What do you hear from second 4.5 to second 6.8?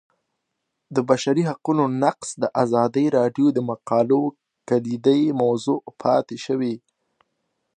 کلیدي موضوع پاتې شوی.